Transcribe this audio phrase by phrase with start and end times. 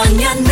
[0.00, 0.49] mañanero.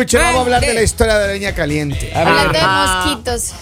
[0.00, 2.12] Escuchen, vamos a hablar de la historia de la leña caliente.
[2.14, 3.52] Hablando de mosquitos.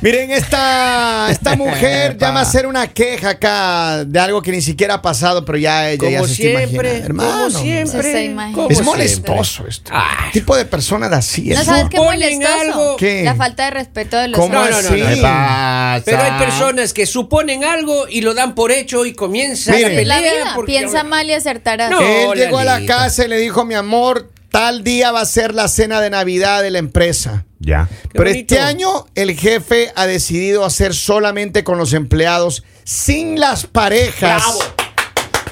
[0.00, 4.94] Miren, esta, esta mujer llama a hacer una queja acá de algo que ni siquiera
[4.94, 7.06] ha pasado, pero ya ella ya Como se está siempre, imaginando.
[7.06, 8.52] Hermano, como Se está siempre.
[8.52, 8.84] como Es siempre.
[8.84, 9.92] molestoso esto.
[9.94, 10.30] Ay.
[10.32, 11.64] ¿Qué tipo de persona de así ¿No es?
[11.66, 12.60] sabes qué Suponen molestoso?
[12.62, 12.96] algo.
[12.96, 13.22] ¿Qué?
[13.22, 14.88] La falta de respeto de los ¿Cómo No, no, así?
[14.90, 15.14] no, no.
[15.14, 16.02] ¿Qué pasa?
[16.04, 19.86] Pero hay personas que suponen algo y lo dan por hecho y comienzan Mire.
[19.86, 20.34] a Es la pelear.
[20.34, 20.52] vida.
[20.56, 21.92] porque- Piensa mal y acertarás.
[21.92, 22.00] No.
[22.00, 25.54] Él llegó a la casa y le dijo, mi amor, tal día va a ser
[25.54, 27.44] la cena de Navidad de la empresa.
[27.58, 27.88] Ya.
[28.12, 34.44] Pero este año el jefe ha decidido hacer solamente con los empleados, sin las parejas.
[34.44, 34.60] Bravo.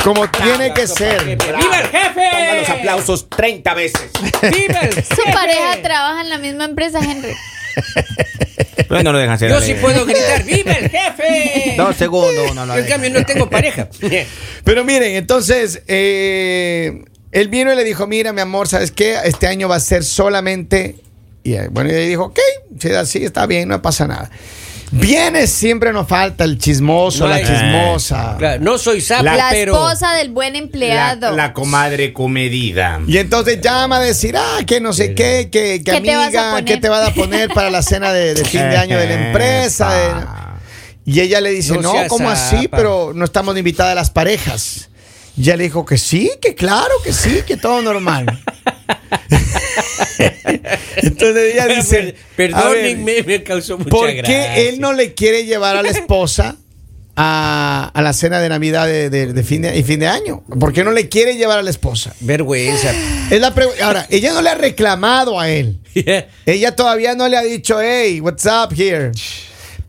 [0.04, 1.18] Como tiene que ser.
[1.18, 1.56] para el jefe.
[1.56, 2.20] ¡Viva el jefe!
[2.30, 4.10] Ponga los aplausos 30 veces.
[4.42, 5.32] ¡Viva el Su jefe!
[5.32, 7.34] pareja trabaja en la misma empresa, Henry.
[8.88, 9.50] Pero no lo dejan hacer.
[9.50, 11.74] Yo sí puedo gritar, ¡Viva el jefe!
[11.76, 12.54] Dos segundos.
[12.54, 13.88] No lo en cambio, no tengo pareja.
[14.64, 19.16] Pero miren, entonces, eh, él vino y le dijo, mira, mi amor, ¿sabes qué?
[19.24, 20.96] Este año va a ser solamente...
[21.42, 22.38] Y eh, bueno, y ella dijo, ok,
[22.78, 24.30] si es así, está bien, no pasa nada.
[24.92, 28.34] Viene, siempre nos falta el chismoso, No la chismosa.
[28.38, 29.72] Claro, no soy sapo, La pero.
[29.72, 31.36] esposa del buen La, empleado.
[31.36, 33.00] la comadre comedida.
[33.06, 36.24] Y entonces llama a decir, ah, que no sé qué, que, que ¿Qué te vas
[36.24, 36.64] a amiga, poner?
[36.64, 39.26] ¿qué te vas a poner para la cena de, de fin de año de la
[39.28, 40.36] empresa?
[41.06, 42.64] Y ella le dice, No no, ¿cómo así?
[42.64, 42.76] zapa".
[42.76, 44.89] Pero no estamos invitadas a las parejas.
[45.40, 48.26] Y ella le dijo que sí, que claro, que sí, que todo normal.
[50.96, 54.24] Entonces ella dice, ver, Perdónenme, me causó mucha ¿por gracia.
[54.54, 56.56] qué él no le quiere llevar a la esposa
[57.16, 60.42] a, a la cena de Navidad de, de- de fin de, y fin de año?
[60.58, 62.14] ¿Por qué no le quiere llevar a la esposa?
[62.20, 62.92] Vergüenza.
[63.30, 65.78] Es la Ahora, ella no le ha reclamado a él.
[66.46, 69.10] Ella todavía no le ha dicho, hey, what's up here?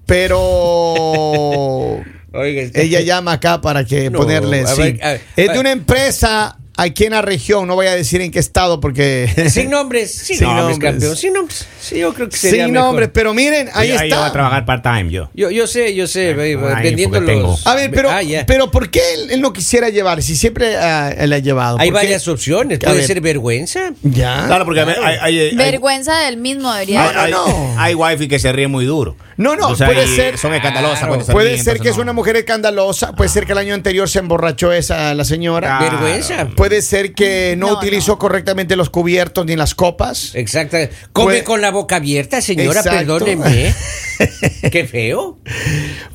[0.06, 2.02] Pero
[2.34, 4.62] Oiga, ella llama acá para que No, ponerle.
[4.62, 4.82] a sí.
[4.82, 8.22] ver, a ver, es de una empresa aquí en la región, no voy a decir
[8.22, 9.30] en qué estado porque.
[9.52, 10.92] Sin nombres, sin, Sin nombres, nombres.
[10.94, 11.16] campeón.
[11.18, 11.68] Sin nombres.
[11.80, 12.88] Sí, yo creo que sería Sin mejor.
[12.88, 14.32] nombre, pero miren, ahí Ahí, ahí voy a está.
[14.34, 15.30] trabajar part-time yo.
[15.34, 17.42] Yo, yo sé, yo sé, tengo.
[17.42, 17.68] los.
[17.68, 20.22] A ver, pero, Ah, pero ¿por qué él, él no quisiera llevar?
[20.22, 21.78] Si siempre ah, él ha llevado.
[21.80, 22.80] Hay varias opciones.
[22.80, 23.06] Puede ver.
[23.08, 23.92] ser vergüenza.
[24.04, 24.46] Ya.
[24.48, 27.12] Claro, porque hay, hay, hay- Vergüenza del mismo debería.
[27.12, 27.76] No, no, no.
[27.82, 29.16] hay wifi que se ríe muy duro.
[29.38, 31.00] No, no, Entonces, puede ser- Son escandalosas.
[31.00, 31.10] Claro.
[31.14, 34.08] cuando se Puede ser que es una mujer escandalosa, puede ser que el año anterior
[34.08, 35.80] se emborrachó esa la señora.
[35.80, 36.00] Claro.
[36.00, 36.48] Vergüenza.
[36.56, 38.20] Puede ser que no, No, utilizó no.
[38.20, 40.34] correctamente los cubiertos ni las copas.
[40.36, 40.78] Exacto.
[41.12, 43.18] Come Puede- con la boca abierta, señora, Exacto.
[43.18, 43.74] perdónenme.
[44.72, 45.40] Qué feo.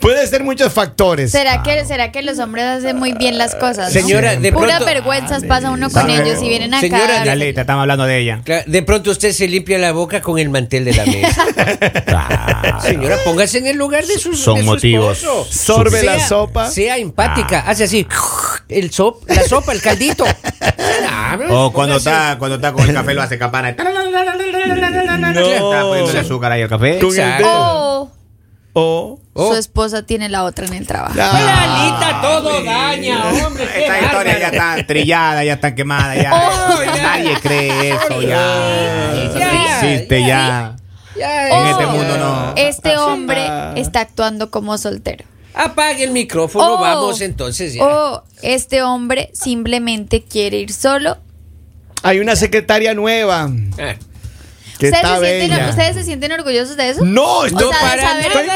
[0.07, 1.33] Puede ser muchos factores.
[1.33, 3.93] ¿Será que, ¿Será que los hombres hacen muy bien las cosas?
[3.93, 4.01] no?
[4.01, 6.81] Señora, de Puras pronto- vergüenzas pasa uno con ellos y vienen acá.
[6.81, 8.41] señora, a- Lalita, estamos hablando de ella.
[8.67, 11.45] De pronto usted se limpia la boca con el mantel de la mesa.
[12.07, 12.81] Claro.
[12.83, 15.19] Señora, póngase en el lugar de su, Son de su motivos.
[15.19, 15.45] esposo.
[15.51, 16.71] Sorbe la sopa.
[16.71, 17.65] Sea empática.
[17.67, 18.07] Hace así.
[18.69, 20.25] El sop, la sopa, el caldito.
[21.09, 23.71] Ah, O cuando póngase- está, cuando está con el café lo hace campana.
[23.71, 23.85] Está
[25.83, 26.99] poniendo azúcar ahí al café.
[27.01, 27.45] Con el Exacto.
[27.45, 28.13] dedo.
[28.73, 29.53] O O- Oh.
[29.53, 31.15] su esposa tiene la otra en el trabajo.
[31.21, 33.65] Ah, Lalita, todo daña, hombre.
[33.65, 36.33] Esta historia ya está trillada, ya está quemada, ya.
[36.35, 37.03] Oh, ya.
[37.03, 39.13] Nadie cree eso, ya.
[39.25, 40.77] Eso Ya, no existe, ya.
[41.17, 42.55] En eh, este mundo no.
[42.57, 43.47] Este hombre
[43.77, 45.25] está actuando como soltero.
[45.55, 47.85] Apague el micrófono, O- vamos entonces ya.
[47.85, 51.19] O este hombre simplemente quiere ir solo.
[52.03, 53.95] Hay una secretaria nueva Ah.
[54.79, 55.69] Que ¿Ustedes está se, sienten.
[55.71, 57.05] ¿Ustedes se sienten orgullosos de eso?
[57.05, 58.49] No, estoy, No, sea, para de saber, estoy de-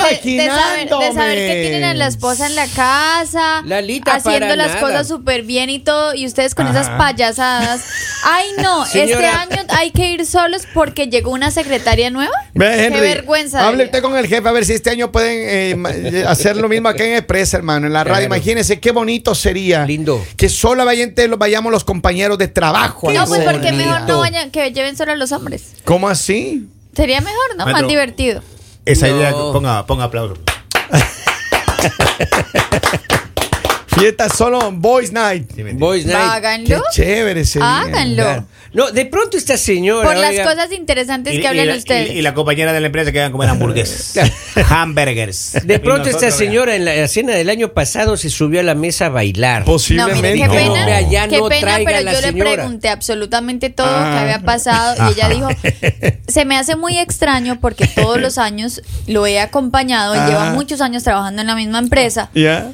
[0.42, 4.68] de, saber, de saber que tienen a la esposa en la casa, Lalita, haciendo las
[4.68, 4.80] nada.
[4.80, 7.82] cosas súper bien y todo, y ustedes con esas payasadas.
[8.24, 12.32] Ay, no, este año hay que ir solos porque llegó una secretaria nueva.
[12.60, 13.66] Ve, Henry, Qué vergüenza.
[13.66, 16.90] Hable usted con el jefe a ver si este año pueden eh, hacer lo mismo
[16.90, 18.28] acá en Expresa, hermano, en la radio.
[18.28, 18.34] Claro.
[18.36, 19.86] Imagínense qué bonito sería.
[19.86, 20.22] Lindo.
[20.36, 23.08] Que solo vayamos los compañeros de trabajo.
[23.08, 25.72] a No, pues porque mejor no vayan, que lleven solo a los hombres.
[25.84, 26.68] ¿Cómo así?
[26.94, 27.64] Sería mejor, ¿no?
[27.64, 27.88] Más Maestro.
[27.88, 28.42] divertido.
[28.84, 29.16] Esa No.
[29.16, 30.34] idea, ponga, ponga aplauso.
[33.98, 35.50] Fiesta solo Boys Night.
[35.74, 36.82] Boys Qué Háganlo.
[36.92, 37.80] chévere sería.
[37.80, 38.22] Háganlo.
[38.22, 38.44] Claro.
[38.72, 40.06] No, de pronto esta señora.
[40.06, 42.10] Por las oiga, cosas interesantes que hablan la, ustedes.
[42.10, 44.14] y- y la compañera de la empresa que van a comer hamburguesas.
[44.70, 45.58] Hamburgers.
[45.64, 48.76] De Y pronto esta señora en la cena del año pasado se subió a la
[48.76, 49.60] mesa a bailar.
[49.60, 50.22] No, Posiblemente.
[50.22, 50.52] mire, qué No.
[50.72, 52.52] pena, Vea, ya qué no pena, traiga pero yo le señora.
[52.52, 54.10] pregunté absolutamente todo Ah.
[54.12, 55.48] que había pasado y ella dijo,
[56.28, 60.28] se me hace muy extraño porque todos los años lo he acompañado y Ah.
[60.28, 62.70] lleva muchos años trabajando en la misma empresa ¿Ya?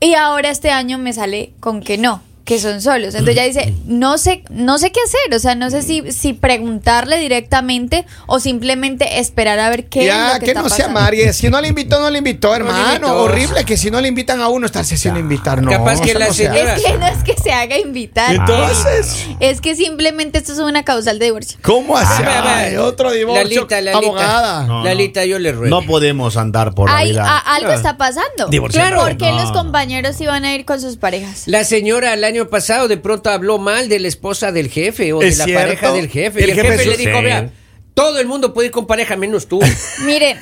[0.00, 3.14] Y ahora este año me sale con que no que son solos.
[3.16, 6.32] Entonces ella dice, no sé, no sé qué hacer, o sea, no sé si, si
[6.32, 10.68] preguntarle directamente o simplemente esperar a ver qué es ya, lo que, que está no
[10.68, 10.88] sea.
[10.88, 11.32] María.
[11.32, 12.88] Si no le invitó, no le invitó, le hermano.
[12.94, 13.22] invitó.
[13.24, 15.60] Horrible que si no le invitan a uno, estarse sin invitar.
[15.60, 18.32] No, Capaz que la no señora- Es que no es que se haga invitar.
[18.34, 21.58] Entonces, Es que simplemente esto es una causal de divorcio.
[21.62, 22.22] ¿cómo hace?
[22.24, 22.58] Ah.
[22.60, 23.42] Ay, otro divorcio.
[23.42, 23.98] Lalita, Lalita.
[24.06, 24.62] Abogada.
[24.66, 24.84] No, no.
[24.84, 25.80] Lalita, yo le ruego.
[25.80, 27.24] No podemos andar por la Hay, vida.
[27.26, 27.74] a- algo Ah.
[27.74, 28.46] está pasando.
[28.48, 28.90] Divorciando.
[28.94, 29.02] Claro.
[29.08, 29.54] ¿Por qué No, los no.
[29.54, 31.42] compañeros iban a ir con sus parejas?
[31.46, 35.22] La señora el año pasado de pronto habló mal de la esposa del jefe o
[35.22, 35.64] ¿Es de la cierto?
[35.64, 36.42] pareja del jefe.
[36.44, 37.50] El y el jefe jefe, le dijo, vea,
[37.94, 39.58] todo el mundo puede ir con pareja menos tú,
[40.04, 40.36] Miren,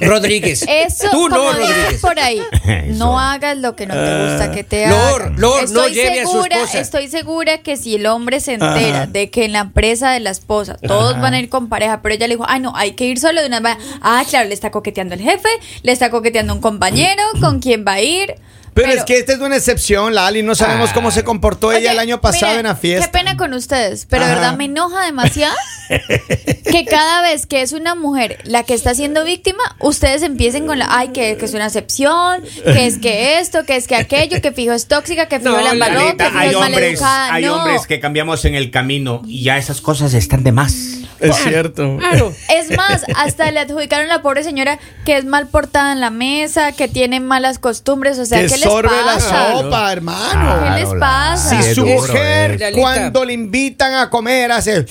[0.00, 0.64] Rodríguez.
[0.68, 2.00] eso, tú no, Rodríguez.
[2.00, 2.42] por ahí,
[2.88, 5.40] no hagas lo que no te gusta que te Lord, hagan.
[5.40, 6.80] Lord, no estoy lleve a su segura, esposa.
[6.80, 9.06] estoy segura que si el hombre se entera Ajá.
[9.06, 12.16] de que en la empresa de la esposa todos van a ir con pareja, pero
[12.16, 13.76] ella le dijo, ay no, hay que ir solo de una vez.
[14.02, 15.48] Ah, claro, le está coqueteando el jefe,
[15.84, 18.34] le está coqueteando un compañero, con quién va a ir.
[18.76, 20.42] Pero, es que esta es una excepción, Lali.
[20.42, 23.06] No sabemos cómo se comportó ella Oye, el año pasado en la fiesta.
[23.06, 24.40] Qué pena con ustedes, pero de Ajá.
[24.40, 25.56] verdad me enoja demasiado
[25.88, 30.78] que cada vez que es una mujer la que está siendo víctima, ustedes empiecen con
[30.78, 34.42] la, ay, que, que es una excepción, que es que esto, que es que aquello,
[34.42, 37.32] que fijo es tóxica, que fijo No, la embarró, que fijo hay es hombres, maleducada.
[37.34, 37.56] hay no.
[37.56, 40.74] hombres que cambiamos en el camino y ya esas cosas están de más.
[41.20, 41.96] Es cierto.
[41.98, 42.32] Claro.
[42.54, 46.10] Es más, hasta le adjudicaron a la pobre señora que es mal portada en la
[46.10, 49.52] mesa, que tiene malas costumbres, o sea, que ¿qué les sorbe la pasa?
[49.52, 50.64] sopa, hermano.
[50.64, 51.62] ¿Qué les pasa?
[51.62, 52.60] Si es su duro, mujer.
[52.60, 52.80] Lalita.
[52.80, 54.84] cuando le invitan a comer, hace.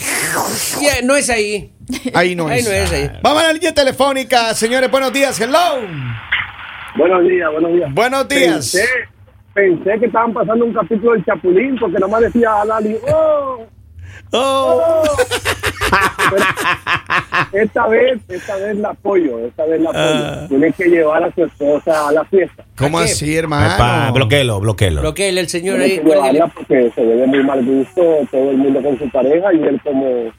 [0.82, 1.72] Ya, no es ahí.
[2.14, 2.66] Ahí no Ahí es.
[2.66, 3.12] no es ahí.
[3.22, 4.90] Vamos a la línea telefónica, señores.
[4.90, 5.40] Buenos días.
[5.40, 5.82] Hello.
[6.98, 7.94] Buenos días, buenos días.
[7.94, 8.54] Buenos días.
[8.72, 8.86] Pensé,
[9.54, 13.66] pensé que estaban pasando un capítulo del Chapulín porque nomás decía a Lali, oh,
[14.32, 15.04] Oh.
[17.54, 20.04] esta vez, esta vez la apoyo, esta vez la apoyo.
[20.04, 20.46] Ah.
[20.50, 22.66] Tiene que llevar a su esposa a la fiesta.
[22.78, 24.14] ¿Cómo así, Epa, hermano?
[24.14, 25.02] bloqueelo, bloqueelo.
[25.02, 25.98] Bloqueele el señor ahí.
[26.00, 28.02] que llevarla porque se ve de muy mal gusto
[28.32, 30.32] todo el mundo con su pareja y él como,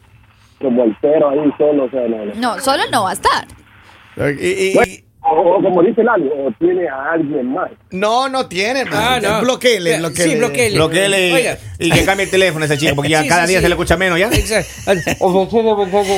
[0.60, 2.34] como el cero ahí solo, o sea, no, no.
[2.34, 3.46] No, solo no va a estar.
[4.16, 4.92] Y- y- y- Bueno,
[5.30, 7.70] o, o como dice Lali, o tiene a alguien más.
[7.90, 8.84] no, no tiene.
[8.92, 9.40] Ah, no.
[9.40, 10.32] Bloqueele, Ya, bloqueele.
[10.32, 10.76] sí, bloqueele.
[10.76, 11.58] Bloqueele y- Oiga.
[11.78, 13.62] y que cambie el teléfono a esa chica porque ya Sí, cada sí, día sí.
[13.64, 14.28] se le escucha menos ya.
[14.28, 14.70] Exacto.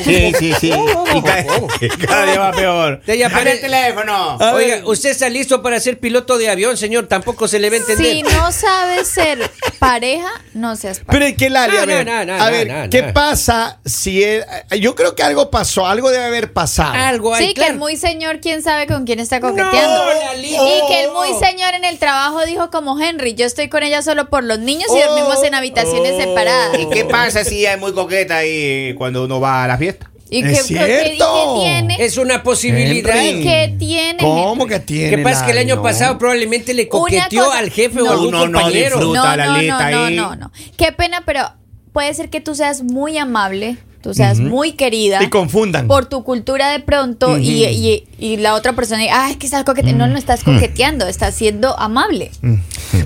[0.04, 0.72] Sí, sí, sí.
[1.14, 1.44] Y cada,
[2.06, 3.00] cada día va peor.
[3.06, 4.36] Cambia el teléfono.
[4.54, 7.06] Oiga, usted está listo para ser piloto de avión, señor.
[7.06, 8.06] Tampoco se le va a entender.
[8.06, 11.12] Si no sabes ser pareja, no seas pareja.
[11.12, 13.12] Pero es que Lali, No, a ver, no, no, no, a ver, no, ¿qué no.
[13.12, 14.44] pasa si él,
[14.80, 16.92] yo creo que algo pasó, algo debe haber pasado.
[16.94, 20.04] Algo hay, Sí, que el muy señor, quién sabe con quién está coqueteando.
[20.04, 23.82] No, y que el muy señor en el trabajo dijo como Henry, yo estoy con
[23.82, 25.08] ella solo por los niños y Oh.
[25.14, 26.20] dormimos en habitaciones Oh.
[26.20, 26.78] separadas.
[26.78, 30.10] ¿Y qué pasa si ella es muy coqueta ahí cuando uno va a la fiesta?
[30.30, 30.84] ¿Y Es qué, qué- qué-
[31.14, 31.54] cierto.
[31.54, 31.96] qué tiene?
[32.00, 33.16] Es una posibilidad.
[33.16, 33.42] Henry.
[33.42, 34.18] ¿Qué tiene?
[34.18, 35.16] ¿Cómo que tiene?
[35.16, 35.82] Que pasa que el año No.
[35.82, 38.10] pasado probablemente le coqueteó cosa- al jefe o no.
[38.10, 39.00] a algún compañero.
[39.00, 40.52] No, no, no, no, no, no.
[40.76, 41.50] Qué pena, pero
[41.94, 45.22] puede ser que tú seas muy amable, tú seas muy querida.
[45.22, 45.86] Y confundan.
[45.88, 50.06] Por tu cultura de pronto y, y- y la otra persona, ay, que estás coqueteando.
[50.06, 52.30] No, no estás coqueteando, estás siendo amable.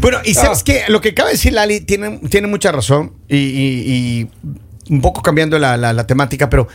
[0.00, 0.64] Bueno, y sabes Ah.
[0.64, 4.28] que lo que acaba de decir Lali tiene, tiene mucha razón y, y- y
[4.90, 6.68] un poco cambiando la, la- la temática, pero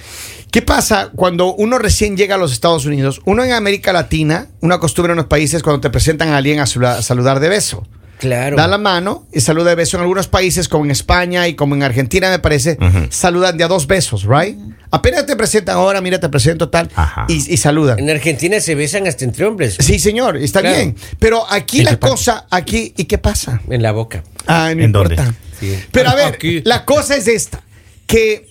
[0.51, 3.21] ¿qué pasa cuando uno recién llega a los Estados Unidos?
[3.25, 6.65] Uno en América Latina, una costumbre en los países cuando te presentan a alguien a
[7.01, 7.85] saludar de beso.
[8.19, 8.55] Claro.
[8.57, 11.75] Da la mano y saluda de beso en algunos países, como en España y como
[11.75, 12.77] en Argentina, me parece,
[13.09, 14.57] saludan de a dos besos, ¿right?
[14.89, 16.89] Apenas te presentan ahora, mira, te presento tal,
[17.27, 17.99] y, y saludan.
[17.99, 19.77] En Argentina se besan hasta entre hombres.
[19.79, 20.75] Sí, señor, está Claro.
[20.77, 20.95] bien.
[21.19, 23.61] Pero aquí ¿Y la cosa, aquí, ¿y qué pasa?
[23.69, 24.23] En la boca.
[24.47, 25.13] Ah, no ¿En dónde?
[25.15, 25.35] importa.
[25.59, 25.77] Sí.
[25.91, 26.61] Pero a ver, Aquí.
[26.65, 27.61] la cosa es esta,
[28.07, 28.47] que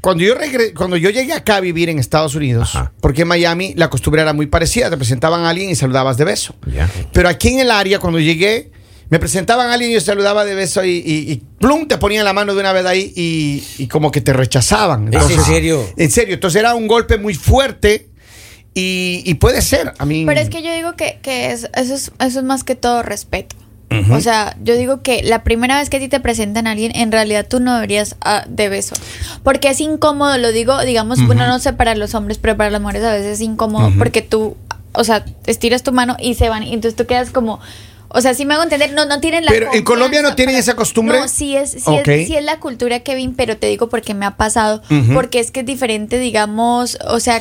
[0.00, 2.92] cuando yo regre- cuando yo llegué acá a vivir en Estados Unidos, Ajá.
[3.00, 6.24] porque en Miami la costumbre era muy parecida, te presentaban a alguien y saludabas de
[6.24, 6.54] beso.
[7.12, 8.70] Pero aquí en el área, cuando llegué,
[9.10, 12.24] me presentaban a alguien y yo saludaba de beso y, y, y plum, te ponían
[12.24, 15.12] la mano de una vez ahí y, y como que te rechazaban.
[15.12, 15.84] ¿Es en serio?
[15.96, 18.08] En serio, entonces era un golpe muy fuerte
[18.74, 19.92] y, y puede ser.
[19.98, 22.64] A mí, Pero es que yo digo que, que es- eso, es, eso es más
[22.64, 23.56] que todo respeto.
[24.12, 26.92] O sea, yo digo que la primera vez que a ti te presentan a alguien,
[26.94, 28.94] en realidad tú no deberías ah, de beso.
[29.42, 32.80] Porque es incómodo, lo digo, digamos, bueno, no sé para los hombres, pero para las
[32.80, 34.56] mujeres a veces es incómodo porque tú,
[34.92, 36.62] o sea, estiras tu mano y se van.
[36.62, 37.58] Y entonces tú quedas como,
[38.12, 40.54] O sea, sí me hago entender, no, no tienen la Pero en Colombia no tienen
[40.54, 41.18] para- esa costumbre.
[41.20, 44.26] No, sí es, sí, es, sí es la cultura, Kevin, pero te digo porque me
[44.26, 44.82] ha pasado,
[45.14, 47.40] porque es que es diferente, digamos, o sea,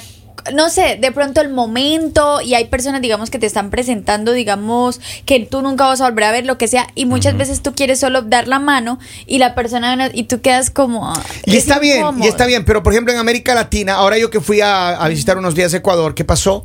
[0.54, 5.02] no sé, de pronto el momento y hay personas, digamos, que te están presentando, digamos,
[5.26, 7.74] que tú nunca vas a volver a ver, lo que sea, y muchas veces tú
[7.76, 11.10] quieres solo dar la mano y la persona, y tú quedas como...
[11.10, 14.18] ah, Y es está bien, y está bien, pero por ejemplo en América Latina, ahora
[14.18, 16.64] yo que fui a, a visitar unos días Ecuador, ¿qué pasó?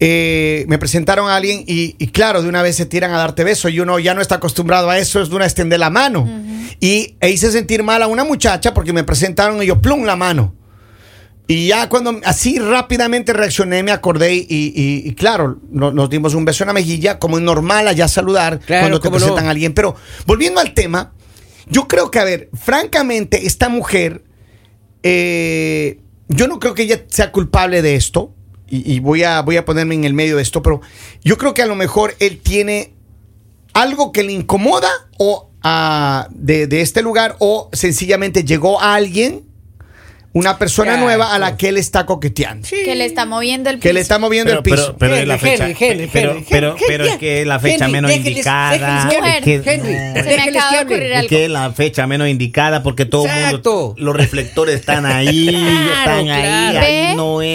[0.00, 3.44] Eh, me presentaron a alguien y, y claro, de una vez se tiran a darte
[3.44, 6.28] beso y uno ya no está acostumbrado a eso, es de una extender la mano.
[6.80, 10.16] Y e hice sentir mal a una muchacha porque me presentaron y yo plum la
[10.16, 10.54] mano.
[11.46, 16.34] Y ya cuando así rápidamente reaccioné, me acordé y, y- y claro, no- nos, dimos
[16.34, 19.16] un beso en la mejilla, como es normal allá saludar Claro, cuando te no.
[19.16, 19.74] presentan a alguien.
[19.74, 19.94] Pero
[20.26, 21.12] volviendo al tema,
[21.68, 24.24] yo creo que, a ver, francamente, esta mujer,
[25.02, 28.34] eh, yo no creo que ella sea culpable de esto,
[28.68, 30.80] y, y voy, a, voy a ponerme en el medio de esto, pero
[31.22, 32.92] yo creo que a lo mejor él tiene
[33.72, 39.42] algo que le incomoda o ah, de, de este lugar, o sencillamente llegó a alguien,
[40.36, 41.06] una persona Claro.
[41.06, 42.66] nueva a la que él está coqueteando.
[42.68, 44.02] Que le está moviendo el Que le piso.
[44.02, 44.96] está moviendo Pero, el piso.
[44.98, 45.64] pero, pero es la Henry, fecha.
[45.68, 46.44] Henry, pero, Henry,
[46.88, 49.04] pero, es que es la fecha Henry, menos déjeles- indicada.
[49.08, 51.28] déjeles es que, Henry, no, Se me acaba de es algo.
[51.28, 53.72] que es la fecha menos indicada porque todo el Exacto.
[53.74, 56.86] mundo, los reflectores están ahí, Claro, están ahí, claro.
[56.86, 57.48] ahí no es.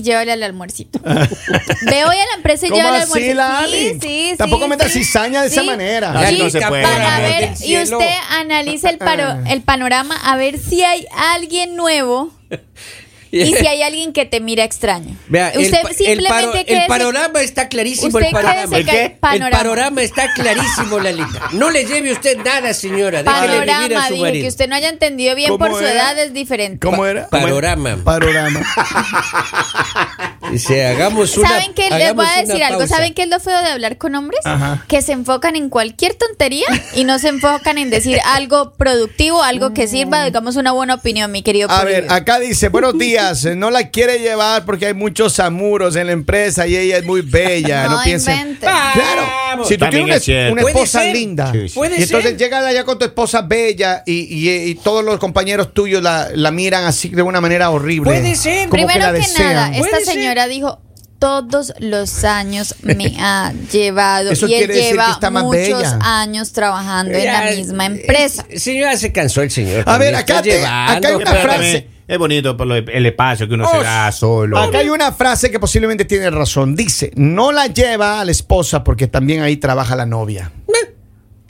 [0.00, 0.98] Y llévale al almuercito.
[1.04, 3.34] Ve hoy a la empresa y ¿Cómo llévale al así, almuercito.
[3.36, 3.90] Lali?
[3.92, 3.98] Sí,
[4.30, 5.04] sí, Tampoco sí, metas sí.
[5.04, 6.12] cizaña de esa manera.
[6.12, 6.82] No se puede.
[6.82, 12.32] Para ver, y usted analiza el, paro- el panorama a ver si hay alguien nuevo
[13.46, 15.16] y si hay alguien que te mira extraño.
[15.28, 18.08] Vea, el, usted el, simplemente paro- el panorama está clarísimo.
[18.08, 18.76] Usted el panorama.
[18.76, 19.16] ¿El qué?
[19.20, 19.46] panorama.
[19.48, 21.48] El panorama está clarísimo, Lalita.
[21.52, 23.22] No le lleve usted nada, señora.
[23.22, 24.42] Déjele vivir a Panorama, su dije marido.
[24.44, 25.92] que usted no haya entendido bien ¿Cómo por su era?
[25.92, 26.86] edad es diferente.
[26.86, 27.28] ¿Cómo era?
[27.28, 27.96] Panorama.
[28.04, 28.60] Panorama.
[30.50, 31.82] Dice, hagamos una ¿Saben qué?
[31.82, 32.86] Les voy hagamos a una decir algo.
[32.86, 34.40] ¿Saben qué es lo feo de hablar con hombres?
[34.44, 34.84] Ajá.
[34.88, 39.72] Que se enfocan en cualquier tontería y no se enfocan en decir algo productivo, algo
[39.74, 43.54] que sirva, digamos, una buena opinión, mi querido A ver, acá dice, buenos días, eh,
[43.56, 47.20] no la quiere llevar porque hay muchos amuros en la empresa y ella es muy
[47.20, 47.84] bella.
[47.90, 48.58] No, No piensen.
[48.60, 51.14] Claro, si tú También tienes una, esposa ser.
[51.14, 51.74] linda Sí, sí.
[51.74, 54.12] Puede y entonces llegas allá con tu esposa bella y,
[54.48, 58.10] y- y todos los compañeros tuyos la, la miran así de una manera horrible.
[58.10, 58.68] Puede ser.
[58.68, 60.06] Como Primero la que, nada, esta ser.
[60.06, 60.80] señora dijo.
[61.20, 65.98] Todos los años me ha llevado Eso y él lleva está más muchos bella.
[66.02, 68.44] años trabajando en la misma empresa.
[68.48, 69.84] eh, Señora, se cansó el señor.
[69.86, 71.86] A ver, acá te- hay una frase.
[72.08, 74.58] Es bonito por lo- el espacio que uno se da solo.
[74.58, 76.74] Acá hay una frase que posiblemente tiene razón.
[76.74, 80.50] Dice, no la lleva a la esposa porque también ahí trabaja la novia.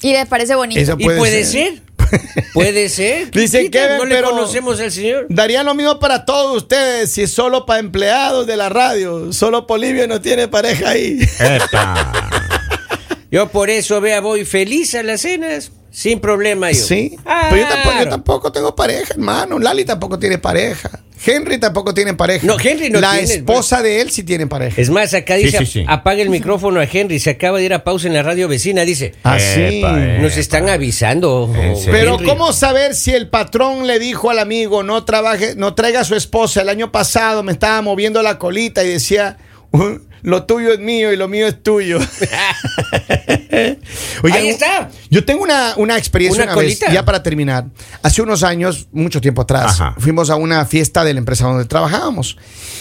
[0.03, 0.81] Y les parece bonito.
[0.81, 1.75] Eso ¿Y puede puede ser.
[1.75, 1.83] ser?
[2.55, 3.31] Puede ser.
[3.31, 5.27] Dice Kevin, no le pero- conocemos al señor.
[5.29, 9.33] Daría lo mismo para todos ustedes si es solo para empleados de la radio.
[9.33, 11.19] Solo Polivio no tiene pareja ahí.
[11.39, 12.13] Epa.
[13.31, 16.83] Yo por eso, vea, voy feliz a las cenas, sin problema yo.
[16.85, 17.17] Sí.
[17.23, 17.47] Claro.
[17.51, 19.59] Pero yo tampoco, yo tampoco tengo pareja, hermano.
[19.61, 20.91] Lali tampoco tiene pareja.
[21.25, 22.47] Henry tampoco tiene pareja.
[22.47, 24.81] No, Henry no La tiene, esposa de él sí tiene pareja.
[24.81, 25.85] Es más, acá dice, Sí, sí, sí.
[25.87, 28.83] apaga el micrófono a Henry, se acaba de ir a pausa en la radio vecina,
[28.85, 29.61] dice, Así.
[29.85, 30.19] Eh.
[30.21, 31.53] nos están avisando.
[31.91, 32.27] Pero Henry.
[32.27, 36.15] ¿cómo saber si el patrón le dijo al amigo no trabaje, no traiga a su
[36.15, 36.63] esposa?
[36.63, 39.37] El año pasado me estaba moviendo la colita y decía,
[39.73, 41.99] "Uh, lo tuyo es mío y lo mío es tuyo.
[44.33, 44.91] Ahí está.
[45.11, 47.67] Yo tengo una, una experiencia ¿Una una vez, ya para terminar.
[48.03, 49.95] Hace unos años, mucho tiempo atrás, Ajá.
[49.99, 52.37] fuimos a una fiesta de la empresa donde trabajábamos.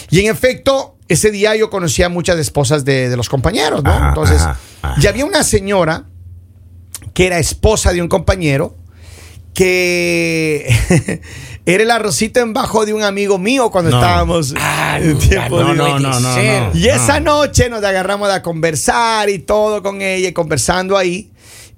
[0.09, 3.91] Y en efecto, ese día yo conocía a muchas esposas de, de los compañeros, ¿no?
[3.91, 5.01] Ajá, Entonces, ajá, ajá.
[5.01, 6.05] y había una señora
[7.13, 8.75] que era esposa de un compañero
[9.59, 11.21] que
[11.65, 13.97] era el arrocito en bajo de un amigo mío cuando No.
[13.99, 18.41] estábamos Ah, en tiempo No, de- no, no, no, y esa noche nos agarramos a
[18.41, 21.29] conversar y todo con ella, conversando ahí.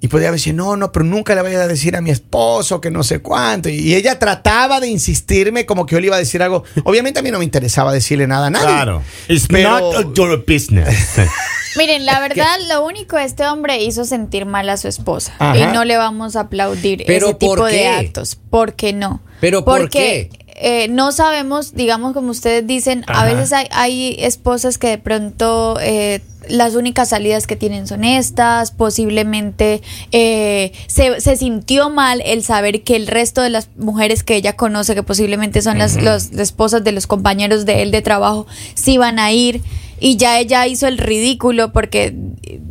[0.03, 2.89] Y podía decir, no, no, pero nunca le vaya a decir a mi esposo que
[2.89, 3.69] no sé cuánto.
[3.69, 6.63] Y ella trataba de insistirme como que yo le iba a decir algo.
[6.85, 8.65] Obviamente a mí no me interesaba decirle nada a nadie.
[8.65, 9.03] Claro.
[9.27, 11.17] It's Pero- not your business.
[11.77, 15.33] Miren, la verdad, lo único este hombre hizo sentir mal a su esposa.
[15.39, 15.57] Ajá.
[15.57, 17.87] Y no le vamos a aplaudir ¿Pero ese tipo de qué?
[17.87, 18.35] actos.
[18.49, 19.21] ¿Por qué no?
[19.39, 24.77] ¿Pero por Porque eh, no sabemos, digamos, como ustedes dicen, a veces hay, hay esposas
[24.77, 29.81] que de pronto eh, las únicas salidas que tienen son estas, posiblemente
[30.11, 34.53] eh, se, se sintió mal el saber que el resto de las mujeres que ella
[34.53, 38.97] conoce, que posiblemente son las, las esposas de los compañeros de él de trabajo, sí
[38.97, 39.61] van a ir.
[40.03, 42.15] Y ya ella hizo el ridículo porque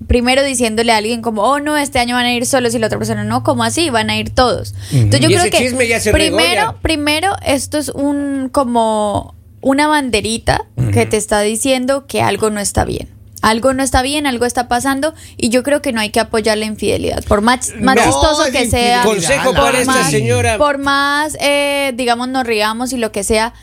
[0.09, 2.87] primero diciéndole a alguien como, oh no, este año van a ir solos y la
[2.87, 3.89] otra persona, no, como así?
[3.89, 4.75] Van a ir todos.
[4.91, 11.41] Entonces yo creo que primero, primero esto es un como una banderita que te está
[11.43, 13.20] diciendo que algo no está bien.
[13.43, 16.59] Algo no está bien, algo está pasando y yo creo que no hay que apoyar
[16.59, 17.25] la infidelidad.
[17.25, 19.57] Por más, más No, chistoso que sea, Consejo Lali.
[19.57, 20.59] para esta más- señora.
[20.59, 23.55] por más, eh, digamos, nos riamos y lo que sea,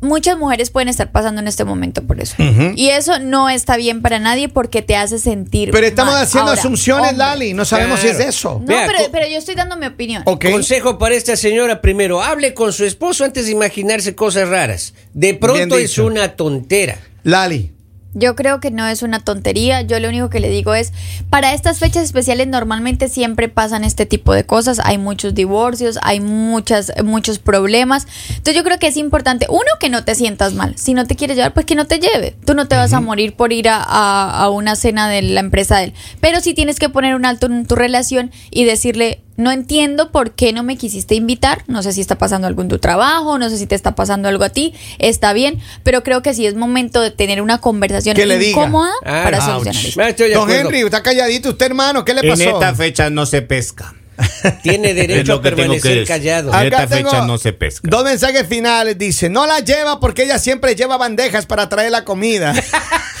[0.00, 2.34] muchas mujeres pueden estar pasando en este momento por eso.
[2.74, 6.22] Y eso no está bien para nadie porque te hace sentir Pero estamos mal.
[6.24, 7.54] haciendo Ahora, asunciones, hombre, Lali.
[7.54, 8.16] No sabemos Claro.
[8.16, 8.54] si es eso.
[8.60, 10.24] No, Vea, pero, yo estoy dando mi opinión.
[10.24, 14.94] Consejo para esta señora, primero, hable con su esposo antes de imaginarse cosas raras.
[15.12, 16.98] De pronto es una tontera.
[17.22, 17.70] Lali.
[18.14, 19.80] Yo creo que no es una tontería.
[19.82, 20.92] Yo lo único que le digo es,
[21.30, 24.80] para estas fechas especiales normalmente siempre pasan este tipo de cosas.
[24.84, 28.06] Hay muchos divorcios, hay muchas, muchos problemas.
[28.28, 30.74] Entonces yo creo que es importante, uno, que no te sientas mal.
[30.76, 32.36] Si no te quieres llevar, pues que no te lleve.
[32.44, 35.40] Tú no te vas a morir por ir a, a- a una cena de la
[35.40, 35.94] empresa de él.
[36.20, 40.32] Pero sí tienes que poner un alto en tu relación y decirle, no entiendo por
[40.32, 41.64] qué no me quisiste invitar.
[41.66, 44.28] No sé si está pasando algo en tu trabajo, no sé si te está pasando
[44.28, 44.74] algo a ti.
[44.98, 48.52] Está bien, pero creo que sí es momento de tener una conversación Que le diga.
[48.62, 49.64] incómoda Ah, para ouch.
[49.64, 50.24] solucionar esto.
[50.34, 50.50] Don.
[50.50, 52.04] Henry, está calladito usted, hermano.
[52.04, 52.42] ¿Qué le En pasó?
[52.42, 53.94] esta fecha no se pesca.
[54.62, 56.50] Tiene derecho a permanecer callado.
[56.52, 57.88] Ah, esta fecha no se pesca.
[57.90, 58.98] Dos mensajes finales.
[58.98, 62.54] Dice, no la lleva porque ella siempre lleva bandejas para traer la comida.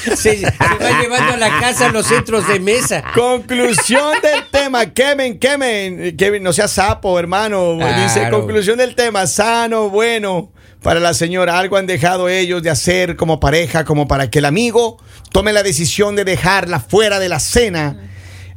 [0.02, 3.04] Se, se va llevando a la casa los centros de mesa.
[3.14, 4.86] conclusión del tema.
[4.86, 6.16] Kevin, Kevin.
[6.16, 7.78] Kevin, no sea sapo, hermano.
[8.02, 9.26] Dice, conclusión del tema.
[9.26, 10.52] Sano, bueno.
[10.82, 14.44] Para la señora, algo han dejado ellos de hacer como pareja, como para que el
[14.46, 14.96] amigo
[15.30, 18.08] tome la decisión de dejarla fuera de la cena.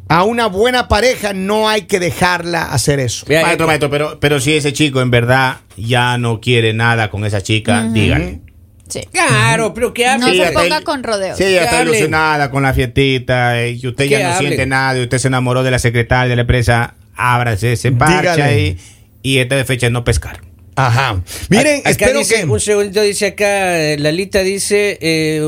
[0.08, 3.26] A una buena pareja no hay que dejarla hacer eso.
[3.28, 7.26] Vea, Maestro, maestro, pero, pero si ese chico en verdad ya no quiere nada con
[7.26, 8.42] esa chica, dígale.
[8.88, 9.02] Sí.
[9.12, 10.26] Claro, pero que hable.
[10.26, 11.38] No Sí, se ponga con rodeos.
[11.38, 15.04] Si ella está ilusionada con la fiestita eh, y usted ya no siente nada y
[15.04, 18.62] usted se enamoró de la secretaria de la empresa, ábrase, se parcha Dígale.
[18.62, 18.78] y,
[19.24, 20.42] y esta de fecha es no pescar.
[20.76, 21.22] Ajá.
[21.50, 22.46] Miren, Acá espero dice, que.
[22.46, 25.42] Un segundito dice acá, eh, Lalita dice, eh,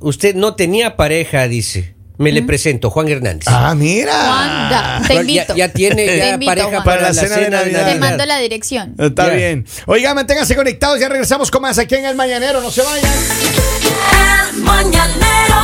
[0.00, 1.94] usted no tenía pareja, dice.
[2.20, 3.46] Me le presento, Juan Hernández.
[3.48, 4.12] Ah, mira.
[4.12, 5.56] Juanda, te Ya- invito.
[5.56, 6.84] Ya, tiene Te ya invito, pareja Juan.
[6.84, 7.92] para, la cena, de Navidad.
[7.92, 8.94] Te mando la dirección.
[8.98, 9.66] Está bien.
[9.86, 11.00] Oiga, manténganse conectados.
[11.00, 12.60] Ya regresamos con más aquí en el Mañanero.
[12.60, 13.10] No se vayan.
[14.52, 15.56] El mañanero